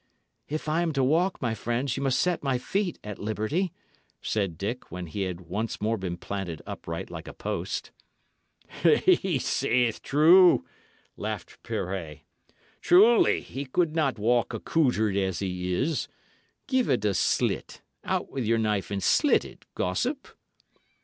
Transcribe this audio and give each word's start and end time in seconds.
"If 0.49 0.67
I 0.67 0.81
am 0.81 0.93
to 0.93 1.03
walk, 1.03 1.39
my 1.43 1.53
friends, 1.53 1.95
ye 1.95 2.01
must 2.01 2.19
set 2.19 2.41
my 2.41 2.57
feet 2.57 2.97
at 3.03 3.19
liberty," 3.19 3.71
said 4.19 4.57
Dick, 4.57 4.89
when 4.91 5.05
he 5.05 5.21
had 5.21 5.37
been 5.37 5.47
once 5.49 5.79
more 5.79 5.95
planted 5.99 6.59
upright 6.65 7.11
like 7.11 7.27
a 7.27 7.35
post. 7.35 7.91
"He 8.95 9.37
saith 9.37 10.01
true," 10.01 10.65
laughed 11.17 11.61
Pirret. 11.61 12.21
"Truly, 12.81 13.41
he 13.41 13.63
could 13.65 13.95
not 13.95 14.17
walk 14.17 14.55
accoutred 14.55 15.15
as 15.15 15.37
he 15.37 15.71
is. 15.71 16.07
Give 16.65 16.89
it 16.89 17.05
a 17.05 17.13
slit 17.13 17.83
out 18.03 18.31
with 18.31 18.45
your 18.45 18.57
knife 18.57 18.89
and 18.89 19.03
slit 19.03 19.45
it, 19.45 19.65
gossip." 19.75 20.29